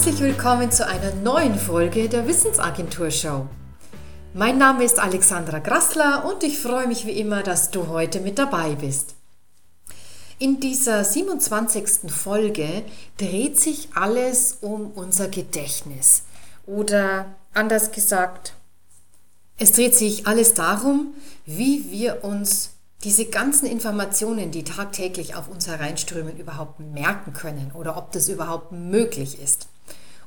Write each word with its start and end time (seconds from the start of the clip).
herzlich 0.00 0.20
willkommen 0.20 0.72
zu 0.72 0.86
einer 0.86 1.14
neuen 1.16 1.58
Folge 1.58 2.08
der 2.08 2.26
Wissensagentur 2.26 3.10
Show. 3.10 3.46
Mein 4.32 4.56
Name 4.56 4.82
ist 4.82 4.98
Alexandra 4.98 5.58
Grassler 5.58 6.24
und 6.24 6.42
ich 6.42 6.58
freue 6.58 6.86
mich 6.86 7.04
wie 7.04 7.20
immer, 7.20 7.42
dass 7.42 7.70
du 7.70 7.88
heute 7.88 8.20
mit 8.20 8.38
dabei 8.38 8.76
bist. 8.76 9.14
In 10.38 10.58
dieser 10.58 11.04
27. 11.04 12.10
Folge 12.10 12.82
dreht 13.18 13.60
sich 13.60 13.90
alles 13.94 14.56
um 14.62 14.90
unser 14.92 15.28
Gedächtnis 15.28 16.22
oder 16.64 17.26
anders 17.52 17.92
gesagt, 17.92 18.54
es 19.58 19.72
dreht 19.72 19.94
sich 19.94 20.26
alles 20.26 20.54
darum, 20.54 21.12
wie 21.44 21.90
wir 21.90 22.24
uns 22.24 22.70
diese 23.04 23.26
ganzen 23.26 23.66
Informationen, 23.66 24.50
die 24.50 24.64
tagtäglich 24.64 25.34
auf 25.34 25.48
uns 25.48 25.68
hereinströmen, 25.68 26.38
überhaupt 26.38 26.80
merken 26.80 27.34
können 27.34 27.70
oder 27.74 27.98
ob 27.98 28.12
das 28.12 28.30
überhaupt 28.30 28.72
möglich 28.72 29.42
ist. 29.42 29.68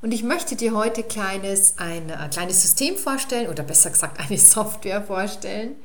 Und 0.04 0.14
ich 0.14 0.22
möchte 0.22 0.58
dir 0.58 0.76
heute 0.76 1.02
kleines, 1.02 1.76
ein, 1.78 2.12
ein 2.12 2.30
kleines 2.30 2.62
System 2.62 2.98
vorstellen 2.98 3.50
oder 3.50 3.64
besser 3.64 3.90
gesagt 3.90 4.20
eine 4.20 4.38
Software 4.38 5.02
vorstellen, 5.02 5.78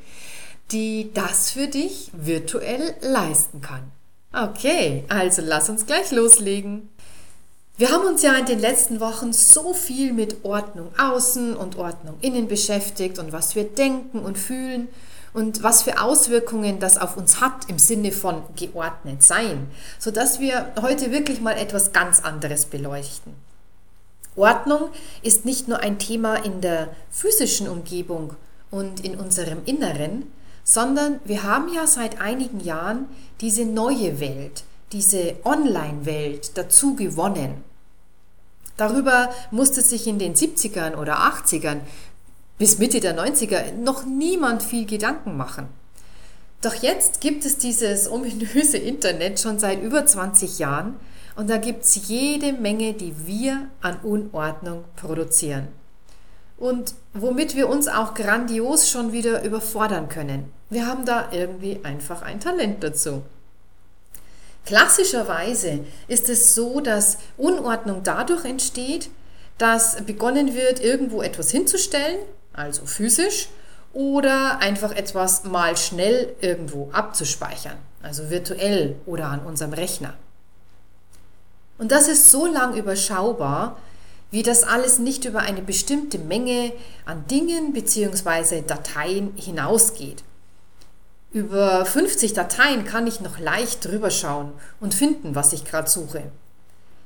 die 0.73 1.13
das 1.15 1.53
für 1.53 1.69
dich 1.69 2.11
virtuell 2.13 2.97
leisten 3.01 3.61
kann. 3.61 3.93
Okay, 4.33 5.05
also 5.09 5.41
lass 5.41 5.71
uns 5.71 5.87
gleich 5.87 6.11
loslegen. 6.11 6.89
Wir 7.77 7.93
haben 7.93 8.09
uns 8.09 8.23
ja 8.23 8.35
in 8.35 8.47
den 8.47 8.59
letzten 8.59 8.99
Wochen 8.99 9.33
so 9.33 9.73
viel 9.73 10.13
mit 10.13 10.45
Ordnung 10.45 10.89
außen 10.99 11.55
und 11.55 11.79
Ordnung 11.79 12.17
innen 12.21 12.49
beschäftigt 12.49 13.21
und 13.21 13.31
was 13.31 13.55
wir 13.55 13.63
denken 13.63 14.19
und 14.19 14.37
fühlen 14.37 14.89
und 15.33 15.63
was 15.63 15.85
für 15.85 16.01
Auswirkungen 16.03 16.81
das 16.81 16.99
auf 16.99 17.17
uns 17.17 17.41
hat 17.41 17.71
im 17.71 17.79
Sinne 17.79 18.11
von 18.11 18.43
geordnet 18.57 19.23
sein, 19.23 19.69
sodass 20.01 20.41
wir 20.41 20.73
heute 20.83 21.13
wirklich 21.13 21.41
mal 21.41 21.57
etwas 21.57 21.93
ganz 21.93 22.19
anderes 22.19 22.67
beleuchten. 22.67 23.48
Ordnung 24.39 24.91
ist 25.23 25.45
nicht 25.45 25.69
nur 25.69 25.81
ein 25.81 25.99
Thema 25.99 26.37
in 26.37 26.61
der 26.61 26.89
physischen 27.11 27.69
Umgebung 27.69 28.35
und 28.71 29.05
in 29.05 29.17
unserem 29.17 29.65
Inneren, 29.65 30.31
sondern 30.65 31.21
wir 31.25 31.43
haben 31.43 31.73
ja 31.73 31.87
seit 31.87 32.21
einigen 32.21 32.61
Jahren 32.61 33.07
diese 33.41 33.65
neue 33.65 34.21
Welt, 34.21 34.65
diese 34.93 35.37
Online-Welt 35.45 36.57
dazu 36.57 36.95
gewonnen. 36.95 37.65
Darüber 38.77 39.31
musste 39.51 39.83
sich 39.83 40.07
in 40.07 40.19
den 40.19 40.35
70ern 40.35 40.95
oder 40.95 41.19
80ern 41.19 41.81
bis 42.59 42.79
Mitte 42.79 43.01
der 43.01 43.17
90er 43.17 43.73
noch 43.73 44.05
niemand 44.05 44.63
viel 44.63 44.87
Gedanken 44.87 45.37
machen. 45.37 45.69
Doch 46.61 46.75
jetzt 46.75 47.21
gibt 47.21 47.45
es 47.45 47.59
dieses 47.59 48.11
ominöse 48.11 48.79
Internet 48.79 49.41
schon 49.41 49.59
seit 49.59 49.83
über 49.83 50.07
20 50.07 50.59
Jahren 50.59 50.97
und 51.39 51.49
da 51.49 51.57
gibt 51.57 51.85
es 51.85 52.09
jede 52.09 52.53
Menge, 52.53 52.93
die 52.95 53.27
wir 53.27 53.69
an 53.81 53.99
Unordnung 54.03 54.85
produzieren. 54.97 55.69
Und 56.57 56.95
womit 57.15 57.55
wir 57.55 57.69
uns 57.69 57.87
auch 57.87 58.15
grandios 58.15 58.91
schon 58.91 59.13
wieder 59.13 59.45
überfordern 59.45 60.09
können. 60.09 60.53
Wir 60.69 60.87
haben 60.87 61.05
da 61.05 61.29
irgendwie 61.31 61.79
einfach 61.85 62.23
ein 62.23 62.41
Talent 62.41 62.83
dazu. 62.83 63.23
Klassischerweise 64.67 65.85
ist 66.09 66.29
es 66.29 66.57
so, 66.57 66.81
dass 66.81 67.19
Unordnung 67.37 68.03
dadurch 68.03 68.45
entsteht, 68.45 69.09
dass 69.59 70.05
begonnen 70.05 70.55
wird, 70.55 70.81
irgendwo 70.81 71.23
etwas 71.23 71.51
hinzustellen 71.53 72.19
also 72.59 72.87
physisch, 72.87 73.49
oder 73.93 74.59
einfach 74.59 74.93
etwas 74.95 75.45
mal 75.45 75.77
schnell 75.77 76.35
irgendwo 76.41 76.91
abzuspeichern, 76.93 77.77
also 78.03 78.31
virtuell 78.31 78.97
oder 79.07 79.27
an 79.27 79.41
unserem 79.41 79.73
Rechner. 79.73 80.15
Und 81.79 81.93
das 81.93 82.09
ist 82.09 82.31
so 82.31 82.47
lang 82.47 82.77
überschaubar, 82.77 83.79
wie 84.31 84.43
das 84.43 84.65
alles 84.65 84.99
nicht 84.99 85.25
über 85.25 85.41
eine 85.41 85.63
bestimmte 85.63 86.19
Menge 86.19 86.73
an 87.07 87.25
Dingen 87.31 87.73
bzw. 87.73 88.63
Dateien 88.67 89.33
hinausgeht. 89.37 90.23
Über 91.33 91.85
50 91.85 92.33
Dateien 92.33 92.85
kann 92.85 93.07
ich 93.07 93.21
noch 93.21 93.39
leicht 93.39 93.85
drüber 93.85 94.11
schauen 94.11 94.53
und 94.81 94.95
finden, 94.95 95.35
was 95.35 95.53
ich 95.53 95.65
gerade 95.65 95.89
suche. 95.89 96.25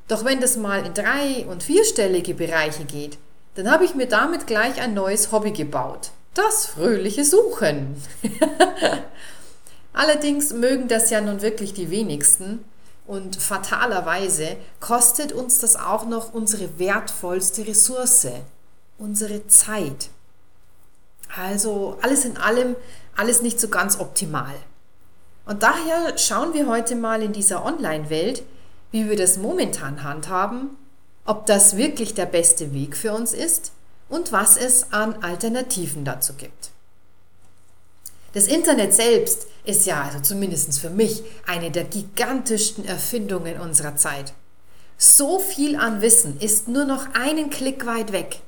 Doch 0.09 0.25
wenn 0.25 0.41
das 0.41 0.57
mal 0.57 0.85
in 0.85 0.95
drei- 0.95 1.47
und 1.49 1.63
vierstellige 1.63 2.35
Bereiche 2.35 2.85
geht, 2.85 3.19
dann 3.55 3.71
habe 3.71 3.85
ich 3.85 3.95
mir 3.95 4.07
damit 4.07 4.47
gleich 4.47 4.81
ein 4.81 4.95
neues 4.95 5.31
Hobby 5.33 5.53
gebaut. 5.53 6.11
Das 6.35 6.67
fröhliche 6.67 7.25
Suchen. 7.25 7.97
Allerdings 9.93 10.53
mögen 10.53 10.89
das 10.89 11.11
ja 11.11 11.21
nun 11.21 11.43
wirklich 11.43 11.75
die 11.75 11.91
wenigsten 11.91 12.65
und 13.07 13.37
fatalerweise 13.37 14.57
kostet 14.81 15.33
uns 15.33 15.59
das 15.59 15.77
auch 15.77 16.07
noch 16.07 16.33
unsere 16.33 16.79
wertvollste 16.79 17.67
Ressource, 17.67 18.29
unsere 18.99 19.47
Zeit. 19.49 20.11
Also 21.35 21.99
alles 22.03 22.25
in 22.25 22.37
allem, 22.37 22.77
alles 23.17 23.43
nicht 23.43 23.59
so 23.59 23.69
ganz 23.69 23.99
optimal. 23.99 24.55
Und 25.47 25.63
daher 25.63 26.17
schauen 26.19 26.55
wir 26.55 26.69
heute 26.69 26.95
mal 26.95 27.23
in 27.23 27.33
dieser 27.33 27.65
Online-Welt, 27.65 28.43
wie 28.93 29.09
wir 29.09 29.17
das 29.17 29.39
momentan 29.39 30.03
handhaben 30.05 30.77
ob 31.25 31.47
das 31.47 31.77
wirklich 31.77 32.15
der 32.15 32.27
beste 32.27 32.73
Weg 32.73 32.97
für 32.97 33.13
uns 33.13 33.33
ist 33.33 33.73
und 34.09 34.33
was 34.33 34.57
es 34.57 34.93
an 34.93 35.23
Alternativen 35.23 36.05
dazu 36.05 36.35
gibt. 36.35 36.71
Das 38.33 38.47
Internet 38.47 38.95
selbst 38.95 39.47
ist 39.65 39.87
ja, 39.87 40.03
also 40.03 40.21
zumindest 40.21 40.79
für 40.79 40.91
mich, 40.91 41.23
eine 41.47 41.71
der 41.71 41.85
gigantischsten 41.85 42.85
Erfindungen 42.85 43.61
unserer 43.61 43.97
Zeit. 43.97 44.33
So 44.97 45.39
viel 45.39 45.77
an 45.77 46.01
Wissen 46.01 46.39
ist 46.41 46.69
nur 46.69 46.85
noch 46.85 47.15
einen 47.15 47.51
Klick 47.51 47.87
weit 47.87 48.13
weg. 48.13 48.41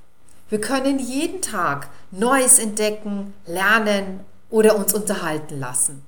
Wir 0.49 0.61
können 0.61 0.99
jeden 0.99 1.43
Tag 1.43 1.89
Neues 2.11 2.59
entdecken, 2.59 3.35
lernen 3.47 4.21
oder 4.51 4.77
uns 4.77 4.95
unterhalten 4.95 5.59
lassen. 5.59 6.05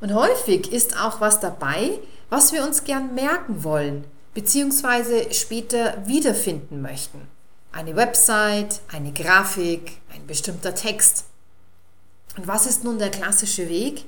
Und 0.00 0.14
häufig 0.14 0.72
ist 0.72 0.98
auch 0.98 1.20
was 1.20 1.40
dabei, 1.40 1.98
was 2.28 2.52
wir 2.52 2.64
uns 2.64 2.84
gern 2.84 3.14
merken 3.14 3.64
wollen, 3.64 4.04
bzw. 4.34 5.32
später 5.32 5.98
wiederfinden 6.06 6.80
möchten. 6.80 7.28
Eine 7.72 7.96
Website, 7.96 8.80
eine 8.88 9.12
Grafik, 9.12 9.98
ein 10.14 10.26
bestimmter 10.26 10.74
Text. 10.74 11.24
Und 12.36 12.46
was 12.46 12.66
ist 12.66 12.84
nun 12.84 12.98
der 12.98 13.10
klassische 13.10 13.68
Weg? 13.68 14.04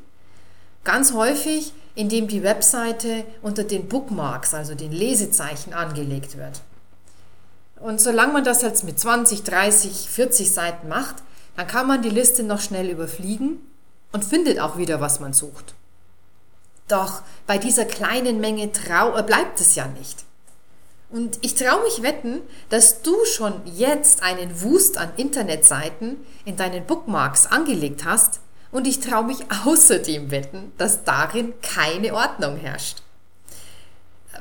Ganz 0.84 1.12
häufig, 1.12 1.72
indem 1.94 2.28
die 2.28 2.42
Webseite 2.42 3.24
unter 3.42 3.64
den 3.64 3.88
Bookmarks, 3.88 4.54
also 4.54 4.74
den 4.74 4.92
Lesezeichen, 4.92 5.74
angelegt 5.74 6.36
wird. 6.36 6.62
Und 7.76 8.00
solange 8.00 8.32
man 8.32 8.44
das 8.44 8.62
jetzt 8.62 8.84
mit 8.84 8.98
20, 8.98 9.42
30, 9.42 10.08
40 10.08 10.52
Seiten 10.52 10.88
macht, 10.88 11.16
dann 11.56 11.66
kann 11.66 11.86
man 11.86 12.02
die 12.02 12.10
Liste 12.10 12.42
noch 12.42 12.60
schnell 12.60 12.88
überfliegen 12.88 13.58
und 14.12 14.24
findet 14.24 14.60
auch 14.60 14.76
wieder, 14.78 15.00
was 15.00 15.20
man 15.20 15.32
sucht. 15.32 15.74
Doch 16.88 17.22
bei 17.46 17.58
dieser 17.58 17.84
kleinen 17.84 18.40
Menge 18.40 18.70
trau 18.72 19.16
äh, 19.16 19.22
bleibt 19.22 19.60
es 19.60 19.74
ja 19.74 19.86
nicht. 19.86 20.24
Und 21.12 21.38
ich 21.42 21.54
traue 21.54 21.82
mich 21.82 22.02
wetten, 22.02 22.40
dass 22.70 23.02
du 23.02 23.14
schon 23.26 23.60
jetzt 23.66 24.22
einen 24.22 24.62
Wust 24.62 24.96
an 24.96 25.12
Internetseiten 25.16 26.16
in 26.46 26.56
deinen 26.56 26.86
Bookmarks 26.86 27.46
angelegt 27.46 28.06
hast 28.06 28.40
und 28.70 28.86
ich 28.86 29.00
traue 29.00 29.24
mich 29.24 29.40
außerdem 29.66 30.30
wetten, 30.30 30.72
dass 30.78 31.04
darin 31.04 31.52
keine 31.60 32.14
Ordnung 32.14 32.56
herrscht. 32.56 33.02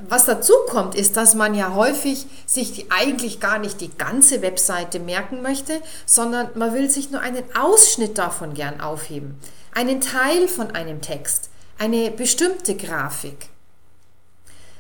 Was 0.08 0.24
dazu 0.24 0.54
kommt, 0.70 0.96
ist, 0.96 1.18
dass 1.18 1.36
man 1.36 1.54
ja 1.54 1.76
häufig 1.76 2.26
sich 2.46 2.90
eigentlich 2.90 3.42
gar 3.42 3.60
nicht 3.60 3.82
die 3.82 3.96
ganze 3.96 4.42
Webseite 4.42 5.00
merken 5.00 5.42
möchte, 5.42 5.82
sondern 6.06 6.50
man 6.56 6.74
will 6.74 6.90
sich 6.90 7.12
nur 7.12 7.20
einen 7.20 7.44
Ausschnitt 7.54 8.18
davon 8.18 8.54
gern 8.54 8.80
aufheben, 8.80 9.38
einen 9.76 10.00
Teil 10.00 10.48
von 10.48 10.72
einem 10.72 11.02
Text 11.02 11.50
eine 11.78 12.12
bestimmte 12.12 12.76
Grafik. 12.76 13.51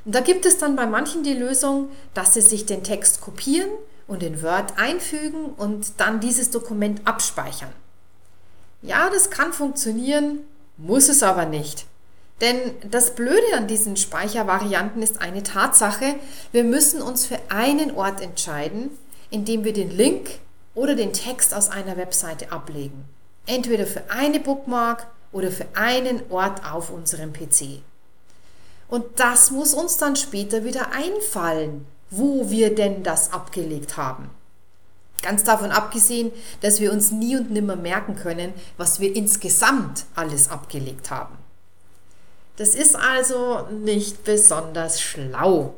Und 0.06 0.15
da 0.15 0.21
gibt 0.21 0.45
es 0.45 0.57
dann 0.57 0.75
bei 0.75 0.86
manchen 0.86 1.24
die 1.24 1.33
Lösung, 1.33 1.89
dass 2.13 2.33
sie 2.33 2.42
sich 2.42 2.65
den 2.65 2.83
Text 2.83 3.21
kopieren 3.21 3.69
und 4.07 4.24
in 4.24 4.42
Word 4.42 4.77
einfügen 4.77 5.45
und 5.57 5.94
dann 5.98 6.19
dieses 6.19 6.50
Dokument 6.50 7.01
abspeichern. 7.06 7.71
Ja, 8.81 9.09
das 9.09 9.30
kann 9.30 9.53
funktionieren, 9.53 10.39
muss 10.77 11.07
es 11.07 11.21
aber 11.21 11.45
nicht. 11.45 11.86
Denn 12.42 12.57
das 12.89 13.13
Blöde 13.13 13.56
an 13.56 13.68
diesen 13.68 13.95
Speichervarianten 13.95 15.03
ist 15.03 15.21
eine 15.21 15.44
Tatsache, 15.44 16.15
wir 16.51 16.63
müssen 16.63 17.01
uns 17.01 17.27
für 17.27 17.38
einen 17.50 17.92
Ort 17.92 18.19
entscheiden, 18.19 18.89
indem 19.30 19.63
wir 19.63 19.74
den 19.74 19.92
Link 19.92 20.39
oder 20.74 20.95
den 20.95 21.13
Text 21.13 21.54
aus 21.54 21.69
einer 21.69 21.97
Webseite 21.97 22.51
ablegen. 22.51 23.06
Entweder 23.45 23.86
für 23.86 24.09
eine 24.09 24.39
Bookmark 24.39 25.06
oder 25.31 25.51
für 25.51 25.68
einen 25.75 26.24
Ort 26.31 26.65
auf 26.65 26.89
unserem 26.89 27.31
PC. 27.31 27.81
Und 28.92 29.06
das 29.22 29.52
muss 29.52 29.74
uns 29.74 29.96
dann 29.96 30.18
später 30.18 30.66
wieder 30.66 30.92
einfallen, 30.92 31.88
wo 32.10 32.50
wir 32.50 32.76
denn 32.76 33.04
das 33.04 33.32
abgelegt 33.32 33.96
haben. 33.96 34.30
Ganz 35.22 35.46
davon 35.46 35.72
abgesehen, 35.72 36.32
dass 36.60 36.82
wir 36.82 36.92
uns 36.92 37.10
nie 37.10 37.38
und 37.38 37.52
nimmer 37.52 37.78
merken 37.78 38.18
können, 38.18 38.54
was 38.76 39.00
wir 39.00 39.16
insgesamt 39.16 40.06
alles 40.14 40.52
abgelegt 40.52 41.10
haben. 41.10 41.38
Das 42.58 42.76
ist 42.76 42.98
also 42.98 43.66
nicht 43.72 44.26
besonders 44.26 45.02
schlau. 45.02 45.74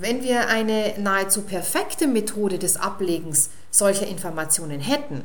wenn 0.00 0.22
wir 0.22 0.48
eine 0.48 0.94
nahezu 0.98 1.42
perfekte 1.42 2.06
Methode 2.06 2.58
des 2.58 2.76
Ablegens 2.76 3.50
solcher 3.70 4.06
Informationen 4.06 4.80
hätten, 4.80 5.24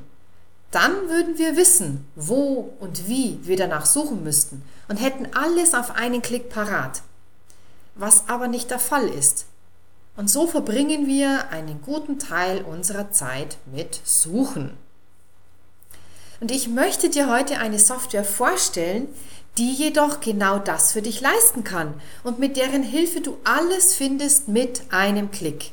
dann 0.71 1.09
würden 1.09 1.37
wir 1.37 1.55
wissen, 1.55 2.05
wo 2.15 2.73
und 2.79 3.07
wie 3.07 3.39
wir 3.43 3.57
danach 3.57 3.85
suchen 3.85 4.23
müssten 4.23 4.63
und 4.87 4.97
hätten 4.97 5.27
alles 5.33 5.73
auf 5.73 5.95
einen 5.95 6.21
Klick 6.21 6.49
parat. 6.49 7.01
Was 7.95 8.29
aber 8.29 8.47
nicht 8.47 8.69
der 8.71 8.79
Fall 8.79 9.07
ist. 9.07 9.45
Und 10.15 10.29
so 10.29 10.47
verbringen 10.47 11.07
wir 11.07 11.49
einen 11.49 11.81
guten 11.81 12.19
Teil 12.19 12.61
unserer 12.61 13.11
Zeit 13.11 13.57
mit 13.65 13.99
Suchen. 14.03 14.77
Und 16.39 16.51
ich 16.51 16.67
möchte 16.67 17.09
dir 17.09 17.29
heute 17.29 17.57
eine 17.57 17.79
Software 17.79 18.23
vorstellen, 18.23 19.07
die 19.57 19.73
jedoch 19.73 20.21
genau 20.21 20.59
das 20.59 20.93
für 20.93 21.01
dich 21.01 21.19
leisten 21.19 21.63
kann 21.63 21.99
und 22.23 22.39
mit 22.39 22.55
deren 22.55 22.83
Hilfe 22.83 23.21
du 23.21 23.37
alles 23.43 23.93
findest 23.93 24.47
mit 24.47 24.83
einem 24.89 25.31
Klick. 25.31 25.71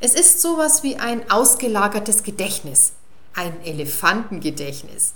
Es 0.00 0.14
ist 0.14 0.42
sowas 0.42 0.82
wie 0.82 0.96
ein 0.96 1.30
ausgelagertes 1.30 2.22
Gedächtnis, 2.22 2.92
ein 3.38 3.64
Elefantengedächtnis. 3.64 5.14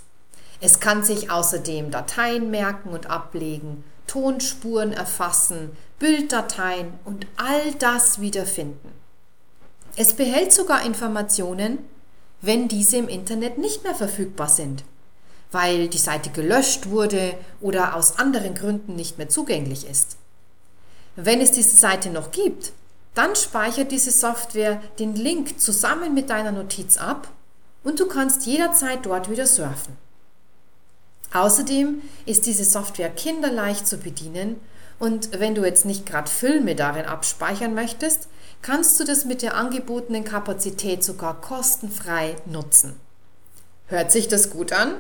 Es 0.61 0.79
kann 0.79 1.03
sich 1.03 1.31
außerdem 1.31 1.91
Dateien 1.91 2.53
merken 2.53 2.91
und 2.91 3.11
ablegen, 3.11 3.83
Tonspuren 4.07 4.93
erfassen, 4.93 5.77
Bilddateien 5.99 6.93
und 7.05 7.27
all 7.37 7.73
das 7.81 8.21
wiederfinden. 8.21 8.93
Es 9.97 10.15
behält 10.15 10.53
sogar 10.53 10.87
Informationen, 10.87 11.79
wenn 12.41 12.69
diese 12.69 12.97
im 12.97 13.09
Internet 13.09 13.59
nicht 13.59 13.83
mehr 13.83 13.95
verfügbar 13.95 14.49
sind, 14.49 14.85
weil 15.51 15.89
die 15.89 15.99
Seite 15.99 16.31
gelöscht 16.31 16.89
wurde 16.89 17.35
oder 17.61 17.97
aus 17.97 18.19
anderen 18.19 18.55
Gründen 18.55 18.95
nicht 18.95 19.19
mehr 19.19 19.29
zugänglich 19.29 19.89
ist. 19.89 20.17
Wenn 21.17 21.41
es 21.41 21.51
diese 21.51 21.77
Seite 21.77 22.11
noch 22.11 22.31
gibt, 22.31 22.73
dann 23.15 23.35
speichert 23.35 23.91
diese 23.91 24.13
Software 24.13 24.81
den 24.99 25.17
Link 25.17 25.61
zusammen 25.61 26.15
mit 26.15 26.31
deiner 26.31 26.53
Notiz 26.53 26.97
ab 26.97 27.29
und 27.85 28.01
du 28.01 28.07
kannst 28.07 28.47
jederzeit 28.47 29.05
dort 29.05 29.31
wieder 29.31 29.47
surfen. 29.47 29.97
Außerdem 31.33 32.03
ist 32.27 32.47
diese 32.47 32.65
Software 32.65 33.11
kinderleicht 33.11 33.87
zu 33.87 33.99
bedienen 33.99 34.61
und 34.99 35.41
wenn 35.41 35.55
du 35.55 35.65
jetzt 35.65 35.85
nicht 35.85 36.07
gerade 36.07 36.31
Filme 36.31 36.75
darin 36.75 37.07
abspeichern 37.07 37.75
möchtest, 37.75 38.29
kannst 38.61 39.01
du 39.01 39.05
das 39.05 39.25
mit 39.25 39.43
der 39.43 39.57
angebotenen 39.57 40.25
Kapazität 40.25 41.03
sogar 41.03 41.41
kostenfrei 41.41 42.37
nutzen. 42.47 43.01
Hört 43.87 44.13
sich 44.13 44.29
das 44.29 44.51
gut 44.51 44.73
an? 44.73 44.95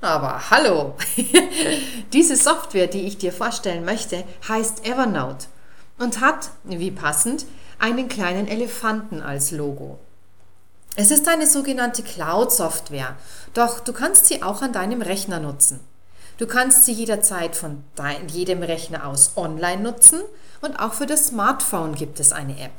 Aber 0.00 0.50
hallo! 0.50 0.94
Diese 2.12 2.36
Software, 2.36 2.86
die 2.86 3.06
ich 3.06 3.18
dir 3.18 3.32
vorstellen 3.32 3.84
möchte, 3.84 4.24
heißt 4.48 4.86
Evernote 4.86 5.46
und 5.98 6.20
hat, 6.20 6.50
wie 6.64 6.90
passend, 6.90 7.46
einen 7.78 8.08
kleinen 8.08 8.48
Elefanten 8.48 9.22
als 9.22 9.50
Logo. 9.50 9.98
Es 11.00 11.12
ist 11.12 11.28
eine 11.28 11.46
sogenannte 11.46 12.02
Cloud-Software, 12.02 13.14
doch 13.54 13.78
du 13.78 13.92
kannst 13.92 14.26
sie 14.26 14.42
auch 14.42 14.62
an 14.62 14.72
deinem 14.72 15.00
Rechner 15.00 15.38
nutzen. 15.38 15.78
Du 16.38 16.48
kannst 16.48 16.86
sie 16.86 16.92
jederzeit 16.92 17.54
von 17.54 17.84
jedem 18.26 18.64
Rechner 18.64 19.06
aus 19.06 19.34
online 19.36 19.80
nutzen 19.80 20.18
und 20.60 20.80
auch 20.80 20.94
für 20.94 21.06
das 21.06 21.28
Smartphone 21.28 21.94
gibt 21.94 22.18
es 22.18 22.32
eine 22.32 22.60
App. 22.60 22.72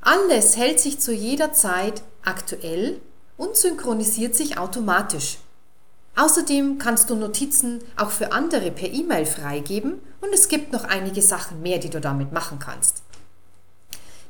Alles 0.00 0.56
hält 0.56 0.80
sich 0.80 0.98
zu 0.98 1.12
jeder 1.12 1.52
Zeit 1.52 2.00
aktuell 2.24 3.02
und 3.36 3.54
synchronisiert 3.54 4.34
sich 4.34 4.56
automatisch. 4.56 5.36
Außerdem 6.16 6.78
kannst 6.78 7.10
du 7.10 7.16
Notizen 7.16 7.80
auch 7.98 8.12
für 8.12 8.32
andere 8.32 8.70
per 8.70 8.88
E-Mail 8.88 9.26
freigeben 9.26 10.00
und 10.22 10.32
es 10.32 10.48
gibt 10.48 10.72
noch 10.72 10.84
einige 10.84 11.20
Sachen 11.20 11.60
mehr, 11.60 11.76
die 11.76 11.90
du 11.90 12.00
damit 12.00 12.32
machen 12.32 12.58
kannst. 12.60 13.02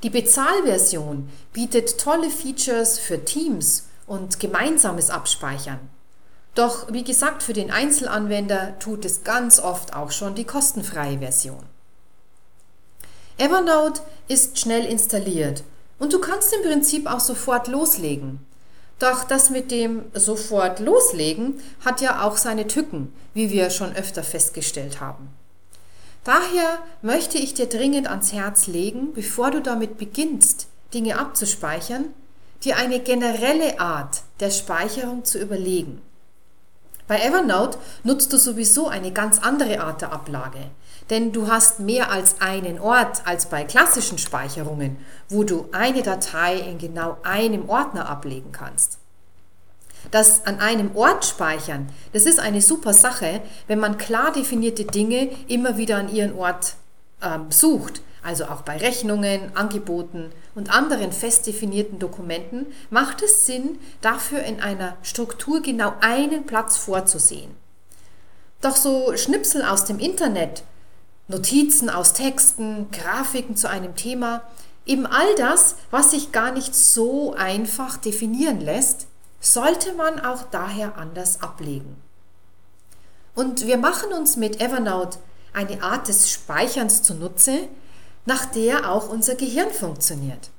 Die 0.05 0.11
Bezahlversion 0.11 1.31
bietet 1.55 1.99
tolle 1.99 2.29
Features 2.29 2.99
für 2.99 3.25
Teams 3.25 3.85
und 4.07 4.39
gemeinsames 4.39 5.09
Abspeichern. 5.09 5.81
Doch 6.55 6.93
wie 6.93 7.05
gesagt, 7.05 7.43
für 7.43 7.55
den 7.55 7.71
Einzelanwender 7.71 8.79
tut 8.81 9.07
es 9.07 9.25
ganz 9.25 9.59
oft 9.59 9.97
auch 9.97 10.11
schon 10.11 10.35
die 10.35 10.45
kostenfreie 10.45 11.21
Version. 11.21 11.65
Evernote 13.39 14.03
ist 14.29 14.59
schnell 14.59 14.85
installiert 14.85 15.65
und 15.99 16.13
du 16.13 16.21
kannst 16.21 16.53
im 16.53 16.61
Prinzip 16.61 17.11
auch 17.11 17.21
sofort 17.21 17.67
loslegen. 17.69 18.45
Doch 18.99 19.25
das 19.25 19.49
mit 19.49 19.71
dem 19.71 20.05
sofort 20.13 20.81
loslegen 20.81 21.63
hat 21.83 22.03
ja 22.03 22.23
auch 22.27 22.37
seine 22.37 22.67
Tücken, 22.67 23.11
wie 23.33 23.51
wir 23.51 23.71
schon 23.71 23.97
öfter 23.97 24.23
festgestellt 24.23 25.01
haben. 25.01 25.31
Daher 26.25 26.79
möchte 27.03 27.37
ich 27.37 27.53
dir 27.53 27.67
dringend 27.67 28.09
ans 28.09 28.33
Herz 28.33 28.67
legen, 28.67 29.13
bevor 29.13 29.51
du 29.51 29.61
damit 29.61 29.99
beginnst, 29.99 30.69
Dinge 30.95 31.19
abzuspeichern, 31.19 32.07
dir 32.65 32.79
eine 32.79 32.99
generelle 32.99 33.79
Art 33.79 34.23
der 34.41 34.51
Speicherung 34.51 35.25
zu 35.25 35.39
überlegen. 35.39 36.01
Bei 37.07 37.21
Evernote 37.21 37.77
nutzt 38.03 38.33
du 38.33 38.39
sowieso 38.39 38.89
eine 38.89 39.13
ganz 39.13 39.39
andere 39.39 39.81
Art 39.81 40.01
der 40.01 40.13
Ablage, 40.13 40.71
denn 41.11 41.33
du 41.33 41.49
hast 41.49 41.81
mehr 41.81 42.11
als 42.11 42.41
einen 42.41 42.81
Ort 42.81 43.27
als 43.27 43.51
bei 43.51 43.65
klassischen 43.65 44.17
Speicherungen, 44.17 44.97
wo 45.29 45.45
du 45.45 45.69
eine 45.73 46.03
Datei 46.03 46.57
in 46.57 46.79
genau 46.79 47.19
einem 47.23 47.69
Ordner 47.69 48.09
ablegen 48.09 48.53
kannst. 48.53 48.97
Das 50.11 50.47
an 50.47 50.61
einem 50.61 50.95
Ort 50.97 51.25
speichern, 51.25 51.89
das 52.13 52.27
ist 52.27 52.39
eine 52.39 52.63
super 52.63 52.95
Sache, 52.95 53.41
wenn 53.67 53.79
man 53.79 53.99
klar 53.99 54.33
definierte 54.33 54.85
Dinge 54.85 55.31
immer 55.49 55.77
wieder 55.77 55.97
an 55.97 56.15
ihren 56.15 56.35
Ort 56.35 56.75
äh, 57.21 57.39
sucht. 57.51 58.03
Also 58.23 58.47
auch 58.47 58.63
bei 58.63 58.79
Rechnungen, 58.79 59.55
Angeboten 59.55 60.31
und 60.55 60.75
anderen 60.75 61.13
fest 61.13 61.47
definierten 61.47 61.99
Dokumenten 61.99 62.67
macht 62.89 63.23
es 63.23 63.45
Sinn, 63.45 63.79
dafür 64.01 64.43
in 64.45 64.63
einer 64.63 64.97
Struktur 65.03 65.61
genau 65.61 65.93
einen 66.01 66.47
Platz 66.47 66.79
vorzusehen. 66.79 67.51
Doch 68.63 68.77
so 68.77 69.15
Schnipsel 69.15 69.63
aus 69.63 69.85
dem 69.85 69.99
Internet, 69.99 70.63
Notizen 71.29 71.91
aus 71.91 72.15
Texten, 72.15 72.91
Grafiken 72.93 73.57
zu 73.57 73.69
einem 73.69 73.95
Thema, 73.95 74.41
eben 74.87 75.05
all 75.05 75.35
das, 75.37 75.77
was 75.91 76.13
sich 76.13 76.33
gar 76.33 76.51
nicht 76.51 76.75
so 76.75 77.35
einfach 77.35 77.99
definieren 77.99 78.63
lässt, 78.63 79.07
sollte 79.45 79.93
man 79.93 80.21
auch 80.21 80.45
daher 80.51 80.97
anders 80.97 81.43
ablegen. 81.43 81.97
Und 83.35 83.67
wir 83.67 83.77
machen 83.77 84.13
uns 84.13 84.37
mit 84.37 84.61
Evernote 84.61 85.19
eine 85.53 85.83
Art 85.83 86.09
des 86.09 86.31
Speicherns 86.31 87.03
zunutze, 87.03 87.69
nach 88.27 88.47
der 88.47 88.91
auch 88.91 89.09
unser 89.09 89.35
Gehirn 89.35 89.71
funktioniert. 89.71 90.51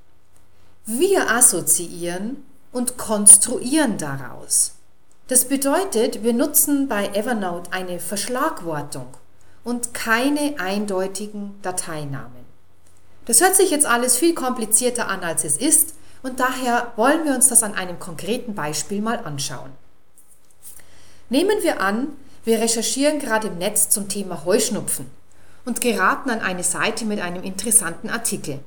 Wir 0.86 1.32
assoziieren 1.32 2.44
und 2.72 2.98
konstruieren 2.98 3.98
daraus. 3.98 4.74
Das 5.28 5.46
bedeutet, 5.46 6.22
wir 6.24 6.34
nutzen 6.34 6.88
bei 6.88 7.08
Evernote 7.08 7.74
eine 7.74 8.00
Verschlagwortung 8.00 9.08
und 9.64 9.96
keine 9.96 10.60
eindeutigen 10.60 11.60
Dateinamen. 11.64 12.46
Das 13.26 13.42
hört 13.42 13.56
sich 13.56 13.72
jetzt 13.72 13.88
alles 13.88 14.18
viel 14.18 14.36
komplizierter 14.36 15.08
an, 15.08 15.24
als 15.24 15.44
es 15.44 15.58
ist, 15.58 15.96
und 16.26 16.40
daher 16.40 16.92
wollen 16.96 17.24
wir 17.24 17.36
uns 17.36 17.50
das 17.50 17.62
an 17.62 17.76
einem 17.76 18.00
konkreten 18.00 18.56
Beispiel 18.56 19.00
mal 19.00 19.20
anschauen. 19.20 19.70
Nehmen 21.30 21.62
wir 21.62 21.82
an, 21.82 22.08
wir 22.46 22.60
recherchieren 22.60 23.20
gerade 23.20 23.50
im 23.50 23.60
Netz 23.60 23.90
zum 23.90 24.10
Thema 24.10 24.44
Heuschnupfen 24.44 25.06
und 25.66 25.82
geraten 25.82 26.32
an 26.32 26.40
eine 26.40 26.64
Seite 26.64 27.06
mit 27.06 27.22
einem 27.22 27.44
interessanten 27.44 28.10
Artikel. 28.10 28.60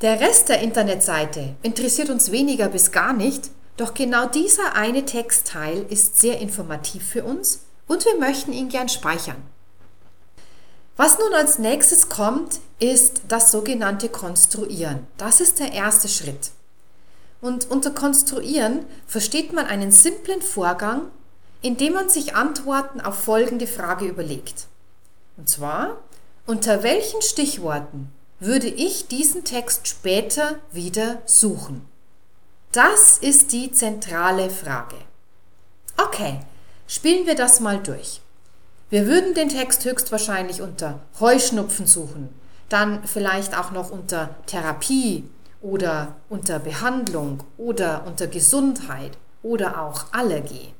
Der 0.00 0.20
Rest 0.20 0.48
der 0.48 0.62
Internetseite 0.62 1.54
interessiert 1.62 2.08
uns 2.08 2.32
weniger 2.32 2.70
bis 2.70 2.92
gar 2.92 3.12
nicht, 3.12 3.50
doch 3.76 3.92
genau 3.92 4.24
dieser 4.24 4.74
eine 4.74 5.04
Textteil 5.04 5.84
ist 5.90 6.18
sehr 6.18 6.40
informativ 6.40 7.06
für 7.06 7.24
uns 7.24 7.66
und 7.86 8.06
wir 8.06 8.18
möchten 8.18 8.54
ihn 8.54 8.70
gern 8.70 8.88
speichern. 8.88 9.42
Was 10.96 11.18
nun 11.18 11.32
als 11.34 11.58
nächstes 11.58 12.08
kommt, 12.08 12.60
ist 12.78 13.22
das 13.28 13.50
sogenannte 13.50 14.08
Konstruieren. 14.08 15.06
Das 15.16 15.40
ist 15.40 15.58
der 15.58 15.72
erste 15.72 16.08
Schritt. 16.08 16.50
Und 17.40 17.70
unter 17.70 17.90
Konstruieren 17.90 18.86
versteht 19.06 19.52
man 19.52 19.66
einen 19.66 19.90
simplen 19.90 20.42
Vorgang, 20.42 21.10
in 21.60 21.76
dem 21.76 21.94
man 21.94 22.08
sich 22.08 22.34
Antworten 22.34 23.00
auf 23.00 23.24
folgende 23.24 23.66
Frage 23.66 24.06
überlegt. 24.06 24.66
Und 25.36 25.48
zwar, 25.48 25.98
unter 26.46 26.82
welchen 26.82 27.22
Stichworten 27.22 28.12
würde 28.40 28.68
ich 28.68 29.06
diesen 29.06 29.44
Text 29.44 29.88
später 29.88 30.56
wieder 30.72 31.22
suchen? 31.26 31.86
Das 32.72 33.18
ist 33.18 33.52
die 33.52 33.70
zentrale 33.70 34.50
Frage. 34.50 34.96
Okay, 35.96 36.40
spielen 36.88 37.26
wir 37.26 37.34
das 37.34 37.60
mal 37.60 37.78
durch. 37.78 38.21
Wir 38.92 39.06
würden 39.06 39.32
den 39.32 39.48
Text 39.48 39.86
höchstwahrscheinlich 39.86 40.60
unter 40.60 41.00
Heuschnupfen 41.18 41.86
suchen, 41.86 42.28
dann 42.68 43.02
vielleicht 43.04 43.58
auch 43.58 43.70
noch 43.70 43.90
unter 43.90 44.34
Therapie 44.44 45.24
oder 45.62 46.16
unter 46.28 46.58
Behandlung 46.58 47.42
oder 47.56 48.04
unter 48.06 48.26
Gesundheit 48.26 49.16
oder 49.42 49.80
auch 49.80 50.12
Allergie. 50.12 50.74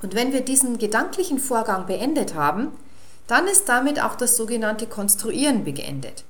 Und 0.00 0.14
wenn 0.14 0.32
wir 0.32 0.42
diesen 0.42 0.78
gedanklichen 0.78 1.40
Vorgang 1.40 1.86
beendet 1.86 2.34
haben, 2.34 2.68
dann 3.26 3.48
ist 3.48 3.68
damit 3.68 4.00
auch 4.00 4.14
das 4.14 4.36
sogenannte 4.36 4.86
Konstruieren 4.86 5.64
beendet. 5.64 6.22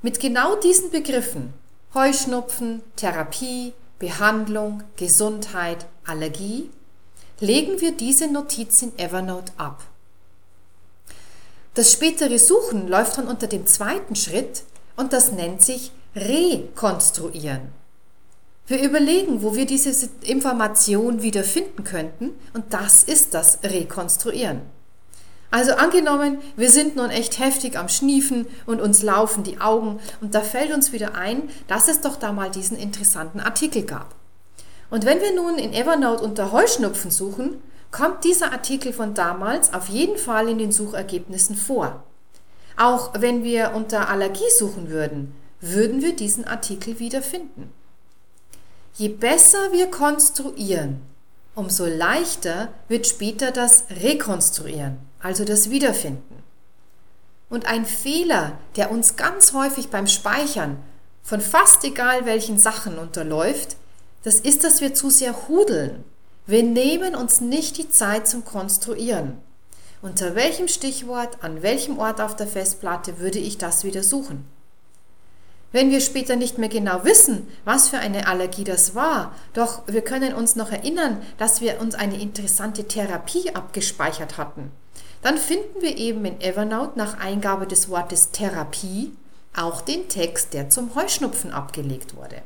Mit 0.00 0.20
genau 0.20 0.56
diesen 0.56 0.90
Begriffen 0.90 1.52
Heuschnupfen, 1.92 2.80
Therapie, 2.96 3.74
Behandlung, 3.98 4.84
Gesundheit, 4.96 5.84
Allergie 6.06 6.70
legen 7.40 7.82
wir 7.82 7.92
diese 7.92 8.26
Notiz 8.26 8.80
in 8.80 8.98
Evernote 8.98 9.52
ab. 9.58 9.82
Das 11.74 11.92
spätere 11.92 12.38
Suchen 12.38 12.88
läuft 12.88 13.18
dann 13.18 13.28
unter 13.28 13.46
dem 13.46 13.66
zweiten 13.66 14.16
Schritt 14.16 14.64
und 14.96 15.12
das 15.12 15.32
nennt 15.32 15.62
sich 15.62 15.92
Rekonstruieren. 16.16 17.68
Wir 18.66 18.82
überlegen, 18.82 19.42
wo 19.42 19.54
wir 19.54 19.66
diese 19.66 20.08
Information 20.22 21.22
wieder 21.22 21.44
finden 21.44 21.84
könnten 21.84 22.30
und 22.54 22.72
das 22.72 23.04
ist 23.04 23.34
das 23.34 23.60
Rekonstruieren. 23.62 24.62
Also 25.52 25.72
angenommen, 25.72 26.38
wir 26.56 26.70
sind 26.70 26.94
nun 26.94 27.10
echt 27.10 27.40
heftig 27.40 27.76
am 27.76 27.88
Schniefen 27.88 28.46
und 28.66 28.80
uns 28.80 29.02
laufen 29.02 29.42
die 29.42 29.60
Augen 29.60 29.98
und 30.20 30.34
da 30.34 30.42
fällt 30.42 30.72
uns 30.72 30.92
wieder 30.92 31.14
ein, 31.14 31.50
dass 31.66 31.88
es 31.88 32.00
doch 32.00 32.16
da 32.16 32.32
mal 32.32 32.50
diesen 32.50 32.76
interessanten 32.76 33.40
Artikel 33.40 33.82
gab. 33.82 34.14
Und 34.90 35.04
wenn 35.04 35.20
wir 35.20 35.34
nun 35.34 35.58
in 35.58 35.72
Evernote 35.72 36.22
unter 36.22 36.52
Heuschnupfen 36.52 37.10
suchen, 37.10 37.60
kommt 37.90 38.24
dieser 38.24 38.52
Artikel 38.52 38.92
von 38.92 39.14
damals 39.14 39.72
auf 39.72 39.88
jeden 39.88 40.16
Fall 40.16 40.48
in 40.48 40.58
den 40.58 40.72
Suchergebnissen 40.72 41.56
vor. 41.56 42.04
Auch 42.76 43.12
wenn 43.20 43.42
wir 43.42 43.72
unter 43.74 44.08
Allergie 44.08 44.50
suchen 44.58 44.90
würden, 44.90 45.34
würden 45.60 46.00
wir 46.02 46.16
diesen 46.16 46.46
Artikel 46.46 46.98
wiederfinden. 46.98 47.72
Je 48.94 49.08
besser 49.08 49.72
wir 49.72 49.88
konstruieren, 49.90 51.02
umso 51.54 51.86
leichter 51.86 52.68
wird 52.88 53.06
später 53.06 53.50
das 53.50 53.84
Rekonstruieren, 53.90 54.98
also 55.20 55.44
das 55.44 55.70
Wiederfinden. 55.70 56.42
Und 57.48 57.66
ein 57.66 57.84
Fehler, 57.84 58.58
der 58.76 58.90
uns 58.90 59.16
ganz 59.16 59.52
häufig 59.52 59.88
beim 59.88 60.06
Speichern 60.06 60.78
von 61.22 61.40
fast 61.40 61.84
egal 61.84 62.24
welchen 62.24 62.58
Sachen 62.58 62.98
unterläuft, 62.98 63.76
das 64.22 64.36
ist, 64.36 64.64
dass 64.64 64.80
wir 64.80 64.94
zu 64.94 65.10
sehr 65.10 65.48
hudeln. 65.48 66.04
Wir 66.50 66.64
nehmen 66.64 67.14
uns 67.14 67.40
nicht 67.40 67.78
die 67.78 67.90
Zeit 67.90 68.26
zum 68.26 68.44
Konstruieren. 68.44 69.38
Unter 70.02 70.34
welchem 70.34 70.66
Stichwort, 70.66 71.44
an 71.44 71.62
welchem 71.62 72.00
Ort 72.00 72.20
auf 72.20 72.34
der 72.34 72.48
Festplatte 72.48 73.20
würde 73.20 73.38
ich 73.38 73.56
das 73.56 73.84
wieder 73.84 74.02
suchen? 74.02 74.44
Wenn 75.70 75.92
wir 75.92 76.00
später 76.00 76.34
nicht 76.34 76.58
mehr 76.58 76.68
genau 76.68 77.04
wissen, 77.04 77.46
was 77.64 77.88
für 77.88 77.98
eine 77.98 78.26
Allergie 78.26 78.64
das 78.64 78.96
war, 78.96 79.32
doch 79.52 79.82
wir 79.86 80.02
können 80.02 80.34
uns 80.34 80.56
noch 80.56 80.72
erinnern, 80.72 81.22
dass 81.38 81.60
wir 81.60 81.80
uns 81.80 81.94
eine 81.94 82.20
interessante 82.20 82.88
Therapie 82.88 83.54
abgespeichert 83.54 84.36
hatten, 84.36 84.72
dann 85.22 85.38
finden 85.38 85.80
wir 85.80 85.98
eben 85.98 86.24
in 86.24 86.40
Evernote 86.40 86.98
nach 86.98 87.20
Eingabe 87.20 87.68
des 87.68 87.88
Wortes 87.90 88.32
Therapie 88.32 89.12
auch 89.56 89.82
den 89.82 90.08
Text, 90.08 90.52
der 90.52 90.68
zum 90.68 90.96
Heuschnupfen 90.96 91.52
abgelegt 91.52 92.16
wurde. 92.16 92.42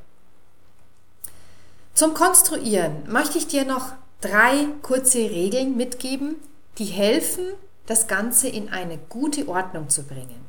Zum 1.94 2.12
Konstruieren 2.12 3.04
möchte 3.08 3.38
ich 3.38 3.46
dir 3.46 3.64
noch 3.64 3.92
drei 4.20 4.66
kurze 4.82 5.18
Regeln 5.18 5.76
mitgeben, 5.76 6.34
die 6.78 6.86
helfen, 6.86 7.44
das 7.86 8.08
Ganze 8.08 8.48
in 8.48 8.68
eine 8.68 8.98
gute 8.98 9.46
Ordnung 9.46 9.88
zu 9.88 10.02
bringen. 10.02 10.44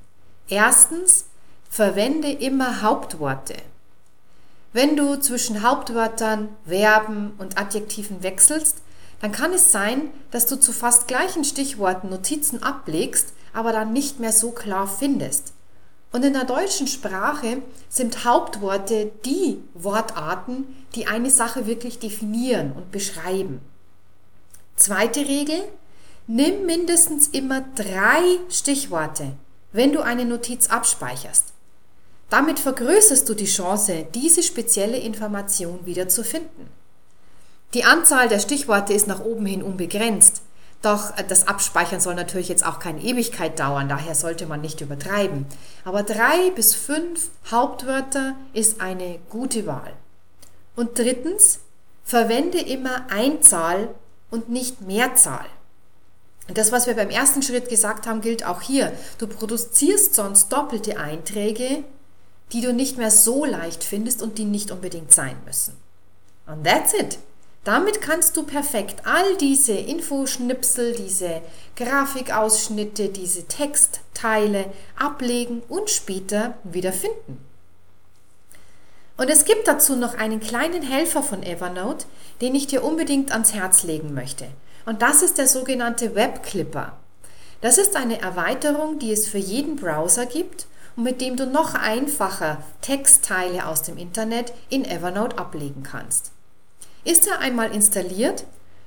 Erstens, 0.49 1.25
verwende 1.69 2.31
immer 2.31 2.81
Hauptworte. 2.81 3.55
Wenn 4.73 4.97
du 4.97 5.17
zwischen 5.17 5.61
Hauptwörtern, 5.61 6.49
Verben 6.67 7.33
und 7.37 7.59
Adjektiven 7.59 8.23
wechselst, 8.23 8.77
dann 9.21 9.31
kann 9.31 9.53
es 9.53 9.71
sein, 9.71 10.09
dass 10.31 10.47
du 10.47 10.55
zu 10.59 10.73
fast 10.73 11.07
gleichen 11.07 11.43
Stichworten 11.43 12.09
Notizen 12.09 12.63
ablegst, 12.63 13.33
aber 13.53 13.71
dann 13.71 13.93
nicht 13.93 14.19
mehr 14.19 14.33
so 14.33 14.49
klar 14.49 14.87
findest. 14.87 15.53
Und 16.15 16.23
in 16.23 16.31
der 16.31 16.45
deutschen 16.45 16.87
Sprache 16.87 17.61
sind 17.89 18.23
Hauptworte 18.23 19.11
die 19.25 19.57
Wortarten, 19.73 20.65
die 20.95 21.07
eine 21.07 21.29
Sache 21.29 21.67
wirklich 21.67 21.99
definieren 21.99 22.71
und 22.71 22.89
beschreiben. 22.89 23.59
Zweite 24.77 25.19
Regel, 25.19 25.61
nimm 26.25 26.65
mindestens 26.65 27.27
immer 27.27 27.65
drei 27.75 28.21
Stichworte, 28.47 29.33
wenn 29.73 29.91
du 29.91 29.99
eine 29.99 30.23
Notiz 30.23 30.67
abspeicherst. 30.67 31.47
Damit 32.29 32.59
vergrößerst 32.59 33.27
du 33.27 33.33
die 33.33 33.43
Chance, 33.43 34.07
diese 34.13 34.41
spezielle 34.41 34.99
Information 34.99 35.85
wieder 35.85 36.07
zu 36.07 36.23
finden. 36.23 36.69
Die 37.73 37.83
Anzahl 37.83 38.29
der 38.29 38.39
Stichworte 38.39 38.93
ist 38.93 39.07
nach 39.07 39.19
oben 39.19 39.47
hin 39.47 39.61
unbegrenzt. 39.61 40.43
Doch 40.81 41.17
äh, 41.17 41.23
das 41.27 41.47
Abspeichern 41.47 41.99
soll 41.99 42.15
natürlich 42.15 42.49
jetzt 42.49 42.65
auch 42.65 42.79
keine 42.79 43.01
Ewigkeit 43.01 43.59
dauern, 43.59 43.89
daher 43.89 44.15
sollte 44.15 44.45
man 44.45 44.61
nicht 44.61 44.81
übertreiben. 44.81 45.45
Aber 45.83 46.03
drei 46.03 46.51
bis 46.55 46.75
fünf 46.75 47.29
Hauptwörter 47.49 48.35
ist 48.53 48.81
eine 48.81 49.19
gute 49.29 49.65
Wahl. 49.65 49.93
Und 50.75 50.97
drittens, 50.97 51.59
verwende 52.03 52.59
immer 52.59 53.07
Einzahl 53.09 53.89
und 54.29 54.49
nicht 54.49 54.81
Mehrzahl. 54.81 55.45
Das, 56.53 56.71
was 56.71 56.85
wir 56.85 56.93
beim 56.95 57.09
ersten 57.09 57.41
Schritt 57.41 57.69
gesagt 57.69 58.05
haben, 58.05 58.21
gilt 58.21 58.45
auch 58.45 58.61
hier. 58.61 58.91
Du 59.17 59.25
produzierst 59.25 60.13
sonst 60.13 60.49
doppelte 60.49 60.97
Einträge, 60.97 61.83
die 62.51 62.61
du 62.61 62.71
nicht 62.71 62.97
mehr 62.97 63.09
so 63.09 63.45
leicht 63.45 63.83
findest 63.83 64.21
und 64.21 64.37
die 64.37 64.45
nicht 64.45 64.69
unbedingt 64.69 65.11
sein 65.11 65.37
müssen. 65.45 65.75
And 66.45 66.63
that's 66.63 66.93
it. 66.93 67.17
Damit 67.65 67.99
kannst 67.99 68.37
du 68.37 68.43
perfekt 68.43 69.07
all 69.07 69.37
diese 69.37 69.73
Infoschnipsel, 69.73 70.93
diese 70.93 71.41
Grafikausschnitte, 71.75 73.09
diese 73.09 73.47
Textteile 73.47 74.71
ablegen 74.95 75.63
und 75.67 75.89
später 75.89 76.53
wieder 76.63 76.93
finden. 76.93 77.43
Und 79.17 79.31
es 79.31 79.45
gibt 79.45 79.67
dazu 79.67 79.95
noch 79.95 80.13
einen 80.13 80.39
kleinen 80.41 80.83
Helfer 80.83 81.23
von 81.23 81.41
Evernote, 81.41 82.05
den 82.39 82.53
ich 82.53 82.67
dir 82.67 82.83
unbedingt 82.83 83.31
ans 83.31 83.55
Herz 83.55 83.81
legen 83.81 84.13
möchte. 84.13 84.45
Und 84.85 85.01
das 85.01 85.23
ist 85.23 85.39
der 85.39 85.47
sogenannte 85.47 86.13
Webclipper. 86.13 86.95
Das 87.61 87.79
ist 87.79 87.95
eine 87.95 88.21
Erweiterung, 88.21 88.99
die 88.99 89.11
es 89.11 89.27
für 89.27 89.39
jeden 89.39 89.75
Browser 89.75 90.27
gibt 90.27 90.67
und 90.95 91.03
mit 91.03 91.19
dem 91.19 91.35
du 91.35 91.47
noch 91.47 91.73
einfacher 91.73 92.61
Textteile 92.81 93.65
aus 93.65 93.81
dem 93.81 93.97
Internet 93.97 94.53
in 94.69 94.85
Evernote 94.85 95.39
ablegen 95.39 95.81
kannst. 95.81 96.34
Ist 97.05 97.27
er 97.27 97.37
einmal 97.37 97.71
installiert, 97.71 98.45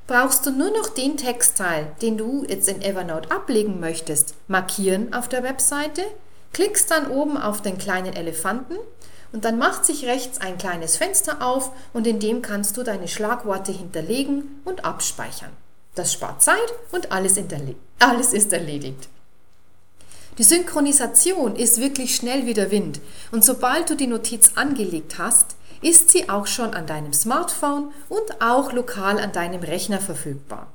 brauchst 0.08 0.44
du 0.44 0.50
nur 0.50 0.72
noch 0.72 0.88
den 0.88 1.16
Textteil, 1.16 1.86
den 2.02 2.18
du 2.18 2.44
jetzt 2.48 2.68
in 2.68 2.82
Evernote 2.82 3.30
ablegen 3.30 3.78
möchtest, 3.78 4.34
markieren 4.48 5.14
auf 5.14 5.28
der 5.28 5.44
Webseite, 5.44 6.02
klickst 6.52 6.90
dann 6.90 7.12
oben 7.12 7.36
auf 7.36 7.62
den 7.62 7.78
kleinen 7.78 8.12
Elefanten 8.14 8.74
und 9.30 9.44
dann 9.44 9.56
macht 9.56 9.84
sich 9.84 10.04
rechts 10.06 10.40
ein 10.40 10.58
kleines 10.58 10.96
Fenster 10.96 11.46
auf 11.46 11.70
und 11.92 12.08
in 12.08 12.18
dem 12.18 12.42
kannst 12.42 12.76
du 12.76 12.82
deine 12.82 13.06
Schlagworte 13.06 13.70
hinterlegen 13.70 14.62
und 14.64 14.84
abspeichern. 14.84 15.52
Das 15.94 16.12
spart 16.12 16.42
Zeit 16.42 16.56
und 16.90 17.12
alles, 17.12 17.38
alles 18.00 18.32
ist 18.32 18.52
erledigt. 18.52 19.08
Die 20.38 20.44
Synchronisation 20.44 21.54
ist 21.54 21.80
wirklich 21.80 22.16
schnell 22.16 22.46
wie 22.46 22.54
der 22.54 22.72
Wind 22.72 23.00
und 23.30 23.44
sobald 23.44 23.90
du 23.90 23.94
die 23.94 24.06
Notiz 24.08 24.52
angelegt 24.56 25.18
hast, 25.18 25.54
ist 25.80 26.10
sie 26.10 26.28
auch 26.28 26.46
schon 26.46 26.74
an 26.74 26.86
deinem 26.86 27.12
Smartphone 27.12 27.92
und 28.08 28.40
auch 28.40 28.72
lokal 28.72 29.18
an 29.18 29.32
deinem 29.32 29.62
Rechner 29.62 30.00
verfügbar. 30.00 30.66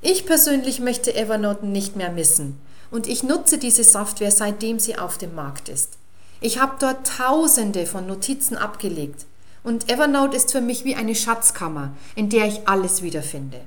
Ich 0.00 0.26
persönlich 0.26 0.80
möchte 0.80 1.14
Evernote 1.14 1.66
nicht 1.66 1.96
mehr 1.96 2.10
missen 2.10 2.58
und 2.90 3.06
ich 3.06 3.22
nutze 3.22 3.58
diese 3.58 3.84
Software 3.84 4.30
seitdem 4.30 4.78
sie 4.78 4.98
auf 4.98 5.18
dem 5.18 5.34
Markt 5.34 5.68
ist. 5.68 5.98
Ich 6.40 6.60
habe 6.60 6.74
dort 6.80 7.06
tausende 7.06 7.86
von 7.86 8.06
Notizen 8.06 8.56
abgelegt 8.56 9.26
und 9.62 9.88
Evernote 9.88 10.36
ist 10.36 10.50
für 10.50 10.60
mich 10.60 10.84
wie 10.84 10.96
eine 10.96 11.14
Schatzkammer, 11.14 11.92
in 12.16 12.30
der 12.30 12.46
ich 12.46 12.66
alles 12.66 13.02
wiederfinde. 13.02 13.60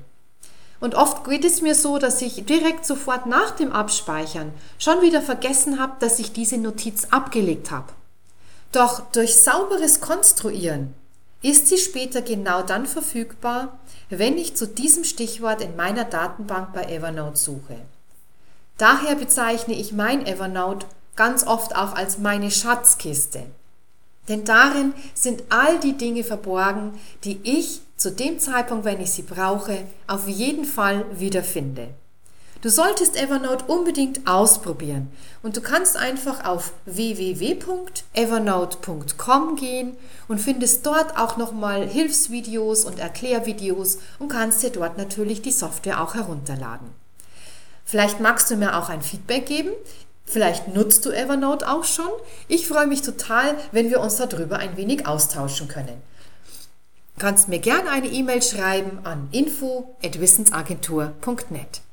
Und 0.78 0.94
oft 0.94 1.24
geht 1.24 1.44
es 1.44 1.62
mir 1.62 1.74
so, 1.74 1.98
dass 1.98 2.20
ich 2.20 2.44
direkt 2.44 2.84
sofort 2.84 3.26
nach 3.26 3.52
dem 3.52 3.72
Abspeichern 3.72 4.52
schon 4.78 5.00
wieder 5.00 5.22
vergessen 5.22 5.80
habe, 5.80 5.94
dass 6.00 6.18
ich 6.18 6.32
diese 6.32 6.58
Notiz 6.58 7.06
abgelegt 7.10 7.70
habe. 7.70 7.92
Doch 8.76 9.00
durch 9.12 9.36
sauberes 9.36 10.02
Konstruieren 10.02 10.92
ist 11.40 11.68
sie 11.68 11.78
später 11.78 12.20
genau 12.20 12.60
dann 12.60 12.84
verfügbar, 12.84 13.78
wenn 14.10 14.36
ich 14.36 14.54
zu 14.54 14.68
diesem 14.68 15.02
Stichwort 15.02 15.62
in 15.62 15.76
meiner 15.76 16.04
Datenbank 16.04 16.74
bei 16.74 16.82
Evernote 16.84 17.38
suche. 17.38 17.78
Daher 18.76 19.14
bezeichne 19.14 19.72
ich 19.72 19.92
mein 19.92 20.26
Evernote 20.26 20.84
ganz 21.16 21.46
oft 21.46 21.74
auch 21.74 21.94
als 21.94 22.18
meine 22.18 22.50
Schatzkiste. 22.50 23.44
Denn 24.28 24.44
darin 24.44 24.92
sind 25.14 25.44
all 25.48 25.80
die 25.80 25.96
Dinge 25.96 26.22
verborgen, 26.22 27.00
die 27.24 27.40
ich 27.44 27.80
zu 27.96 28.12
dem 28.12 28.38
Zeitpunkt, 28.38 28.84
wenn 28.84 29.00
ich 29.00 29.12
sie 29.12 29.22
brauche, 29.22 29.86
auf 30.06 30.28
jeden 30.28 30.66
Fall 30.66 31.06
wiederfinde. 31.18 31.88
Du 32.66 32.72
solltest 32.72 33.14
Evernote 33.14 33.66
unbedingt 33.66 34.26
ausprobieren 34.26 35.12
und 35.44 35.56
du 35.56 35.60
kannst 35.60 35.96
einfach 35.96 36.44
auf 36.44 36.72
www.evernote.com 36.84 39.54
gehen 39.54 39.96
und 40.26 40.40
findest 40.40 40.84
dort 40.84 41.16
auch 41.16 41.36
nochmal 41.36 41.86
Hilfsvideos 41.86 42.84
und 42.84 42.98
Erklärvideos 42.98 43.98
und 44.18 44.30
kannst 44.30 44.64
dir 44.64 44.70
dort 44.70 44.98
natürlich 44.98 45.42
die 45.42 45.52
Software 45.52 46.02
auch 46.02 46.16
herunterladen. 46.16 46.88
Vielleicht 47.84 48.18
magst 48.18 48.50
du 48.50 48.56
mir 48.56 48.76
auch 48.76 48.88
ein 48.88 49.02
Feedback 49.02 49.46
geben. 49.46 49.70
Vielleicht 50.24 50.66
nutzt 50.66 51.06
du 51.06 51.12
Evernote 51.12 51.70
auch 51.70 51.84
schon. 51.84 52.10
Ich 52.48 52.66
freue 52.66 52.88
mich 52.88 53.02
total, 53.02 53.54
wenn 53.70 53.90
wir 53.90 54.00
uns 54.00 54.16
darüber 54.16 54.58
ein 54.58 54.76
wenig 54.76 55.06
austauschen 55.06 55.68
können. 55.68 56.02
Du 57.14 57.20
kannst 57.20 57.48
mir 57.48 57.60
gerne 57.60 57.90
eine 57.90 58.08
E-Mail 58.08 58.42
schreiben 58.42 58.98
an 59.04 59.28
info@wissensagentur.net. 59.30 61.85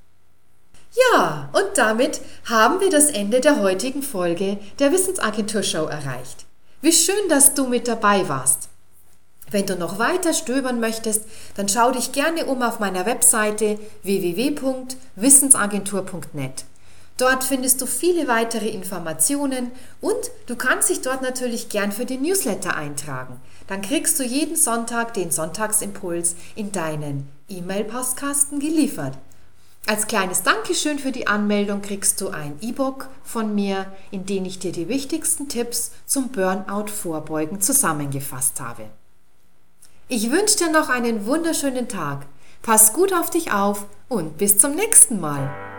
Ja, 0.95 1.49
und 1.53 1.75
damit 1.75 2.21
haben 2.45 2.79
wir 2.79 2.91
das 2.91 3.05
Ende 3.05 3.41
der 3.41 3.61
heutigen 3.61 4.03
Folge 4.03 4.59
der 4.79 4.91
Wissensagentur 4.91 5.63
Show 5.63 5.85
erreicht. 5.85 6.45
Wie 6.81 6.91
schön, 6.91 7.29
dass 7.29 7.55
du 7.55 7.67
mit 7.67 7.87
dabei 7.87 8.29
warst. 8.29 8.69
Wenn 9.49 9.65
du 9.65 9.75
noch 9.75 9.97
weiter 9.99 10.33
stöbern 10.33 10.79
möchtest, 10.79 11.25
dann 11.55 11.67
schau 11.69 11.91
dich 11.91 12.11
gerne 12.11 12.45
um 12.45 12.61
auf 12.61 12.79
meiner 12.79 13.05
Webseite 13.05 13.79
www.wissensagentur.net. 14.03 16.65
Dort 17.17 17.43
findest 17.43 17.79
du 17.79 17.85
viele 17.85 18.27
weitere 18.27 18.69
Informationen 18.69 19.69
und 20.01 20.31
du 20.47 20.55
kannst 20.55 20.89
dich 20.89 21.01
dort 21.01 21.21
natürlich 21.21 21.69
gern 21.69 21.91
für 21.91 22.05
den 22.05 22.23
Newsletter 22.23 22.75
eintragen. 22.75 23.39
Dann 23.67 23.83
kriegst 23.83 24.19
du 24.19 24.23
jeden 24.23 24.55
Sonntag 24.55 25.13
den 25.13 25.29
Sonntagsimpuls 25.29 26.35
in 26.55 26.71
deinen 26.71 27.29
E-Mail-Postkasten 27.49 28.59
geliefert. 28.59 29.15
Als 29.85 30.07
kleines 30.07 30.43
Dankeschön 30.43 30.97
für 30.97 31.11
die 31.11 31.27
Anmeldung 31.27 31.81
kriegst 31.81 32.21
du 32.21 32.29
ein 32.29 32.57
E-Book 32.61 33.09
von 33.21 33.53
mir, 33.53 33.85
in 34.11 34.25
dem 34.25 34.45
ich 34.45 34.59
dir 34.59 34.71
die 34.71 34.87
wichtigsten 34.87 35.49
Tipps 35.49 35.91
zum 36.05 36.29
Burnout 36.29 36.87
vorbeugen 36.87 37.59
zusammengefasst 37.59 38.61
habe. 38.61 38.85
Ich 40.07 40.31
wünsche 40.31 40.57
dir 40.57 40.71
noch 40.71 40.87
einen 40.87 41.25
wunderschönen 41.25 41.89
Tag. 41.89 42.25
Pass 42.61 42.93
gut 42.93 43.13
auf 43.13 43.29
dich 43.29 43.51
auf 43.51 43.85
und 44.07 44.37
bis 44.37 44.57
zum 44.57 44.73
nächsten 44.73 45.19
Mal. 45.19 45.72